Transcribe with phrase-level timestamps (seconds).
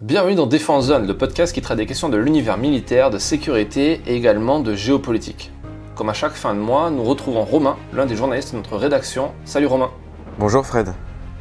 [0.00, 4.02] Bienvenue dans Défense Zone, le podcast qui traite des questions de l'univers militaire, de sécurité
[4.08, 5.52] et également de géopolitique.
[5.94, 9.30] Comme à chaque fin de mois, nous retrouvons Romain, l'un des journalistes de notre rédaction.
[9.44, 9.92] Salut Romain.
[10.40, 10.92] Bonjour Fred.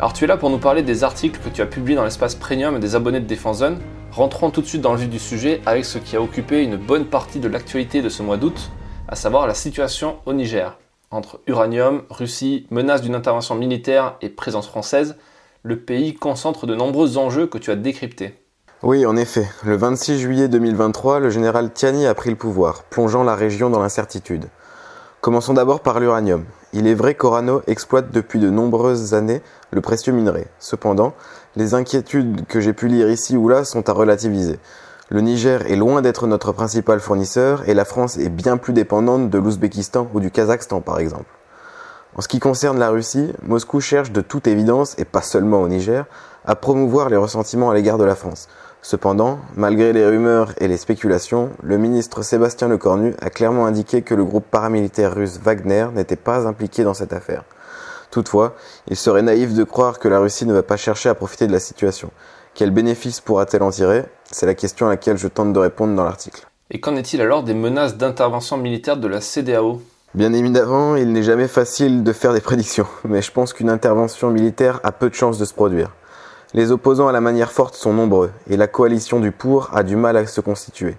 [0.00, 2.34] Alors tu es là pour nous parler des articles que tu as publiés dans l'espace
[2.34, 3.78] premium et des abonnés de Défense Zone.
[4.10, 6.76] Rentrons tout de suite dans le vif du sujet avec ce qui a occupé une
[6.76, 8.72] bonne partie de l'actualité de ce mois d'août,
[9.06, 10.76] à savoir la situation au Niger.
[11.12, 15.16] Entre uranium, Russie, menace d'une intervention militaire et présence française,
[15.62, 18.39] le pays concentre de nombreux enjeux que tu as décryptés.
[18.82, 23.22] Oui, en effet, le 26 juillet 2023, le général Tiani a pris le pouvoir, plongeant
[23.22, 24.46] la région dans l'incertitude.
[25.20, 26.46] Commençons d'abord par l'uranium.
[26.72, 30.46] Il est vrai qu'Orano exploite depuis de nombreuses années le précieux minerai.
[30.58, 31.12] Cependant,
[31.56, 34.58] les inquiétudes que j'ai pu lire ici ou là sont à relativiser.
[35.10, 39.28] Le Niger est loin d'être notre principal fournisseur et la France est bien plus dépendante
[39.28, 41.28] de l'Ouzbékistan ou du Kazakhstan par exemple.
[42.16, 45.68] En ce qui concerne la Russie, Moscou cherche de toute évidence, et pas seulement au
[45.68, 46.06] Niger,
[46.44, 48.48] à promouvoir les ressentiments à l'égard de la France.
[48.82, 54.14] Cependant, malgré les rumeurs et les spéculations, le ministre Sébastien Lecornu a clairement indiqué que
[54.14, 57.44] le groupe paramilitaire russe Wagner n'était pas impliqué dans cette affaire.
[58.10, 58.56] Toutefois,
[58.88, 61.52] il serait naïf de croire que la Russie ne va pas chercher à profiter de
[61.52, 62.10] la situation.
[62.54, 64.04] Quel bénéfice pourra-t-elle en tirer?
[64.30, 66.46] C'est la question à laquelle je tente de répondre dans l'article.
[66.70, 69.80] Et qu'en est-il alors des menaces d'intervention militaire de la CDAO
[70.14, 74.30] Bien évidemment, il n'est jamais facile de faire des prédictions, mais je pense qu'une intervention
[74.30, 75.92] militaire a peu de chances de se produire.
[76.52, 79.94] Les opposants à la manière forte sont nombreux, et la coalition du pour a du
[79.94, 80.96] mal à se constituer.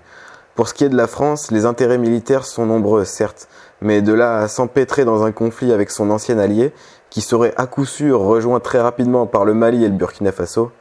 [0.55, 3.49] Pour ce qui est de la France, les intérêts militaires sont nombreux, certes,
[3.81, 6.72] mais de là à s'empêtrer dans un conflit avec son ancien allié,
[7.09, 10.72] qui serait à coup sûr rejoint très rapidement par le Mali et le Burkina Faso,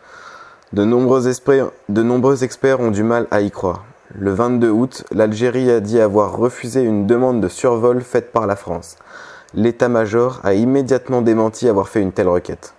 [0.73, 3.85] de nombreux, experts, ont du mal à y croire.
[4.15, 8.55] Le 22 août, l'Algérie a dit avoir refusé une demande de survol faite par la
[8.55, 8.95] France.
[9.53, 12.75] L'état-major a immédiatement démenti avoir fait une telle requête.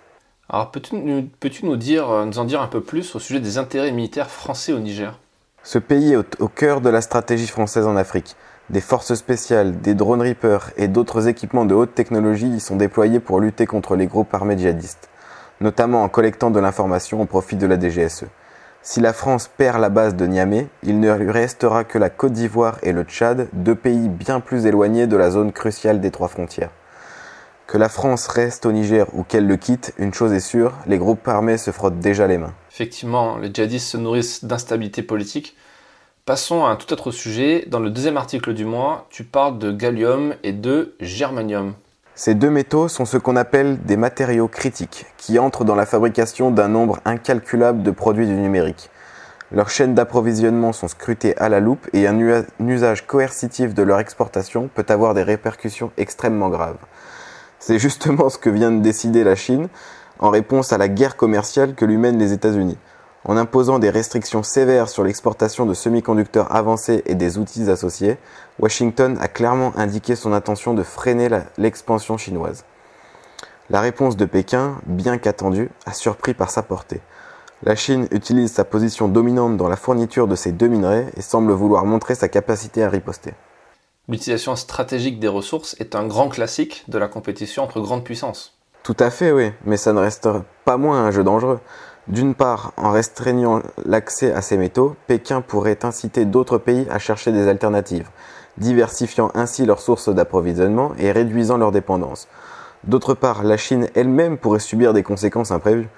[0.52, 1.28] Alors peux-tu nous,
[1.72, 5.18] euh, nous en dire un peu plus au sujet des intérêts militaires français au Niger?
[5.64, 8.36] Ce pays est au, cœur de la stratégie française en Afrique.
[8.70, 13.18] Des forces spéciales, des drones Reaper et d'autres équipements de haute technologie y sont déployés
[13.20, 15.08] pour lutter contre les groupes armés djihadistes
[15.62, 18.24] notamment en collectant de l'information au profit de la DGSE.
[18.82, 22.32] Si la France perd la base de Niamey, il ne lui restera que la Côte
[22.32, 26.26] d'Ivoire et le Tchad, deux pays bien plus éloignés de la zone cruciale des trois
[26.28, 26.70] frontières.
[27.66, 30.98] Que la France reste au Niger ou qu'elle le quitte, une chose est sûre, les
[30.98, 32.52] groupes armés se frottent déjà les mains.
[32.70, 35.56] Effectivement, les djihadistes se nourrissent d'instabilité politique.
[36.24, 37.64] Passons à un tout autre sujet.
[37.68, 41.74] Dans le deuxième article du mois, tu parles de gallium et de germanium.
[42.14, 46.50] Ces deux métaux sont ce qu'on appelle des matériaux critiques, qui entrent dans la fabrication
[46.50, 48.90] d'un nombre incalculable de produits du numérique.
[49.50, 52.18] Leurs chaînes d'approvisionnement sont scrutées à la loupe et un
[52.60, 56.78] usage coercitif de leur exportation peut avoir des répercussions extrêmement graves.
[57.64, 59.68] C'est justement ce que vient de décider la Chine
[60.18, 62.76] en réponse à la guerre commerciale que lui mènent les États-Unis.
[63.24, 68.16] En imposant des restrictions sévères sur l'exportation de semi-conducteurs avancés et des outils associés,
[68.58, 72.64] Washington a clairement indiqué son intention de freiner l'expansion chinoise.
[73.70, 77.00] La réponse de Pékin, bien qu'attendue, a surpris par sa portée.
[77.62, 81.52] La Chine utilise sa position dominante dans la fourniture de ces deux minerais et semble
[81.52, 83.34] vouloir montrer sa capacité à riposter.
[84.08, 88.58] L'utilisation stratégique des ressources est un grand classique de la compétition entre grandes puissances.
[88.82, 90.28] Tout à fait, oui, mais ça ne reste
[90.64, 91.60] pas moins un jeu dangereux.
[92.08, 97.30] D'une part, en restreignant l'accès à ces métaux, Pékin pourrait inciter d'autres pays à chercher
[97.30, 98.10] des alternatives,
[98.58, 102.26] diversifiant ainsi leurs sources d'approvisionnement et réduisant leur dépendance.
[102.82, 105.88] D'autre part, la Chine elle-même pourrait subir des conséquences imprévues.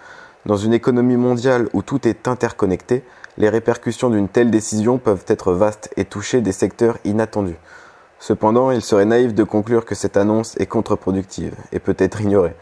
[0.45, 3.03] Dans une économie mondiale où tout est interconnecté,
[3.39, 7.57] les répercussions d'une telle décision peuvent être vastes et toucher des secteurs inattendus.
[8.27, 12.55] Cependant, il serait naïf de conclure que cette annonce est contre-productive et peut être ignorée.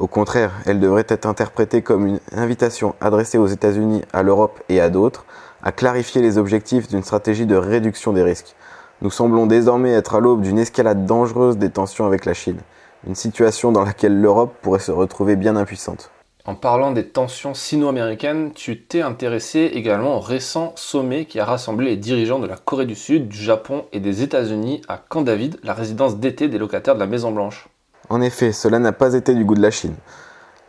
[0.00, 4.80] Au contraire, elle devrait être interprétée comme une invitation adressée aux États-Unis, à l'Europe et
[4.80, 5.24] à d'autres
[5.62, 8.56] à clarifier les objectifs d'une stratégie de réduction des risques.
[9.00, 12.58] Nous semblons désormais être à l'aube d'une escalade dangereuse des tensions avec la Chine,
[13.06, 16.10] une situation dans laquelle l'Europe pourrait se retrouver bien impuissante.
[16.48, 21.86] En parlant des tensions sino-américaines, tu t'es intéressé également au récent sommet qui a rassemblé
[21.86, 25.58] les dirigeants de la Corée du Sud, du Japon et des États-Unis à Camp David,
[25.64, 27.66] la résidence d'été des locataires de la Maison Blanche.
[28.10, 29.96] En effet, cela n'a pas été du goût de la Chine.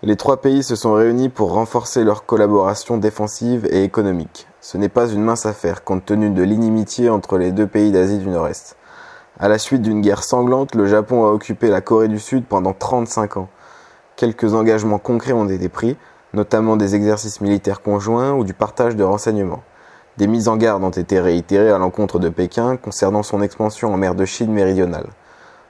[0.02, 4.48] Les trois pays se sont réunis pour renforcer leur collaboration défensive et économique.
[4.62, 8.18] Ce n'est pas une mince affaire compte tenu de l'inimitié entre les deux pays d'Asie
[8.18, 8.78] du Nord-Est.
[9.40, 12.74] À la suite d'une guerre sanglante, le Japon a occupé la Corée du Sud pendant
[12.74, 13.50] 35 ans.
[14.18, 15.96] Quelques engagements concrets ont été pris,
[16.34, 19.62] notamment des exercices militaires conjoints ou du partage de renseignements.
[20.18, 23.98] Des mises en garde ont été réitérées à l'encontre de Pékin concernant son expansion en
[23.98, 25.06] mer de Chine méridionale.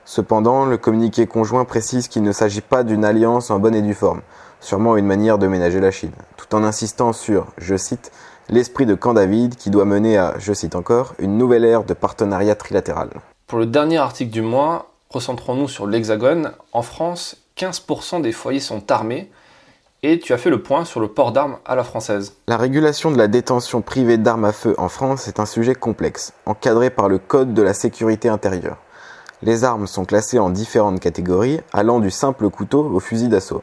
[0.06, 3.92] Cependant, le communiqué conjoint précise qu'il ne s'agit pas d'une alliance en bonne et due
[3.92, 4.22] forme.
[4.60, 8.10] sûrement une manière de ménager la Chine, tout en insistant sur, je cite,
[8.48, 11.92] l'esprit de Camp David qui doit mener à, je cite encore, une nouvelle ère de
[11.92, 13.10] partenariat trilatéral.
[13.46, 16.52] Pour le dernier article du mois, recentrons-nous sur l'Hexagone.
[16.72, 19.30] En France, 15% des foyers sont armés
[20.04, 22.34] et tu as fait le point sur le port d'armes à la française.
[22.46, 26.32] La régulation de la détention privée d'armes à feu en France est un sujet complexe,
[26.46, 28.76] encadré par le Code de la sécurité intérieure.
[29.42, 33.62] Les armes sont classées en différentes catégories, allant du simple couteau au fusil d'assaut.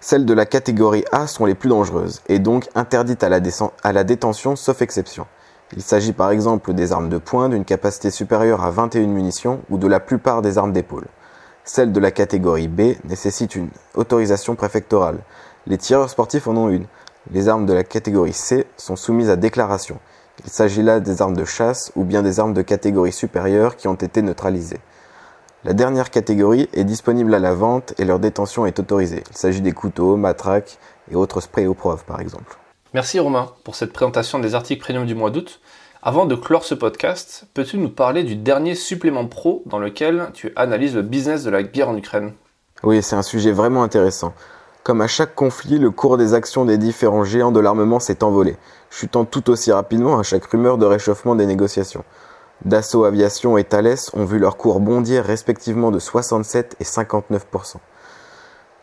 [0.00, 4.54] Celles de la catégorie A sont les plus dangereuses et donc interdites à la, détention
[4.54, 5.26] sauf exception.
[5.76, 9.78] Il s'agit par exemple des armes de poing d'une capacité supérieure à 21 munitions ou
[9.78, 11.06] de la plupart des armes d'épaule.
[11.68, 15.18] Celles de la catégorie B nécessitent une autorisation préfectorale.
[15.66, 16.86] Les tireurs sportifs en ont une.
[17.32, 19.98] Les armes de la catégorie C sont soumises à déclaration.
[20.44, 23.88] Il s'agit là des armes de chasse ou bien des armes de catégorie supérieure qui
[23.88, 24.78] ont été neutralisées.
[25.64, 29.24] La dernière catégorie est disponible à la vente et leur détention est autorisée.
[29.32, 30.78] Il s'agit des couteaux, matraques
[31.10, 32.56] et autres sprays aux poivre par exemple.
[32.94, 35.60] Merci Romain pour cette présentation des articles premium du mois d'août.
[36.08, 40.52] Avant de clore ce podcast, peux-tu nous parler du dernier supplément pro dans lequel tu
[40.54, 42.32] analyses le business de la guerre en Ukraine?
[42.84, 44.32] Oui, c'est un sujet vraiment intéressant.
[44.84, 48.56] Comme à chaque conflit, le cours des actions des différents géants de l'armement s'est envolé,
[48.88, 52.04] chutant tout aussi rapidement à chaque rumeur de réchauffement des négociations.
[52.64, 57.78] Dassault Aviation et Thales ont vu leur cours bondir respectivement de 67 et 59%.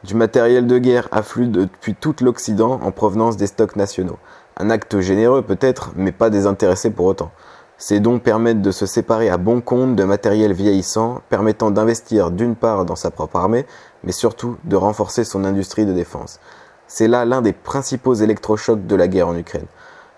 [0.04, 4.20] Du matériel de guerre afflue depuis tout l'Occident en provenance des stocks nationaux.
[4.58, 7.32] Un acte généreux peut-être, mais pas désintéressé pour autant.
[7.78, 12.56] Ces dons permettent de se séparer à bon compte de matériel vieillissant, permettant d'investir d'une
[12.56, 13.66] part dans sa propre armée,
[14.04, 16.40] mais surtout de renforcer son industrie de défense.
[16.88, 19.66] C'est là l'un des principaux électrochocs de la guerre en Ukraine.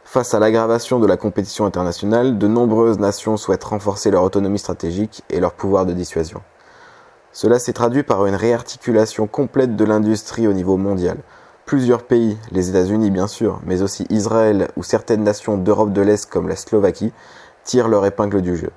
[0.03, 5.23] Face à l'aggravation de la compétition internationale, de nombreuses nations souhaitent renforcer leur autonomie stratégique
[5.29, 6.41] et leur pouvoir de dissuasion.
[7.31, 11.17] Cela s'est traduit par une réarticulation complète de l'industrie au niveau mondial.
[11.65, 16.29] Plusieurs pays, les États-Unis bien sûr, mais aussi Israël ou certaines nations d'Europe de l'Est
[16.29, 17.11] comme la Slovaquie,
[17.63, 18.69] tirent leur épingle du jeu.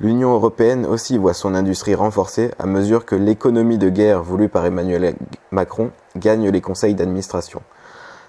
[0.00, 4.64] L'Union européenne aussi voit son industrie renforcée à mesure que l'économie de guerre voulue par
[4.64, 5.16] Emmanuel
[5.50, 7.60] Macron gagne les conseils d'administration.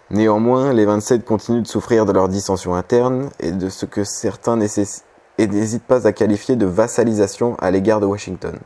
[0.10, 4.58] Néanmoins, les 27 continuent de souffrir de leurs dissensions internes et de ce que certains
[4.58, 8.60] n'hésitent pas à qualifier de vassalisation à l'égard de Washington.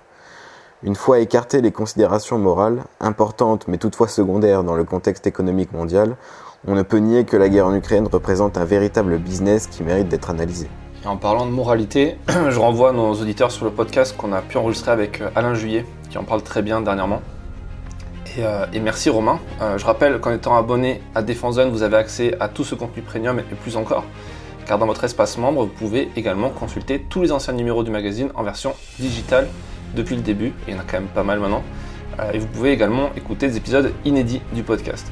[0.85, 6.15] Une fois écartées les considérations morales, importantes mais toutefois secondaires dans le contexte économique mondial,
[6.67, 10.09] on ne peut nier que la guerre en Ukraine représente un véritable business qui mérite
[10.09, 10.67] d'être analysé.
[11.03, 14.57] Et en parlant de moralité, je renvoie nos auditeurs sur le podcast qu'on a pu
[14.59, 17.23] enregistrer avec euh, Alain Juillet, qui en parle très bien dernièrement.
[18.37, 19.39] Et, euh, merci Romain.
[19.63, 22.75] Euh, je rappelle qu'en étant abonné à Défense Zone, vous avez accès à tout ce
[22.75, 24.03] contenu premium et plus encore.
[24.67, 28.29] Car dans votre espace membre, vous pouvez également consulter tous les anciens numéros du magazine
[28.35, 29.47] en version digitale
[29.95, 31.63] depuis le début, il y en a quand même pas mal maintenant.
[32.19, 35.11] Euh, et vous pouvez également écouter des épisodes inédits du podcast.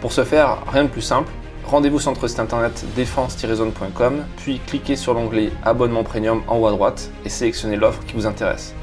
[0.00, 1.30] Pour ce faire, rien de plus simple,
[1.64, 6.70] rendez-vous sur notre site internet défense-zone.com, puis cliquez sur l'onglet Abonnement Premium en haut à
[6.70, 8.74] droite et sélectionnez l'offre qui vous intéresse.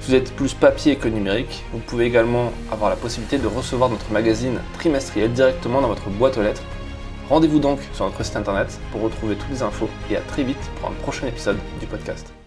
[0.00, 3.90] Si vous êtes plus papier que numérique, vous pouvez également avoir la possibilité de recevoir
[3.90, 6.62] notre magazine trimestriel directement dans votre boîte aux lettres.
[7.28, 10.70] Rendez-vous donc sur notre site internet pour retrouver toutes les infos et à très vite
[10.80, 12.37] pour un prochain épisode du podcast.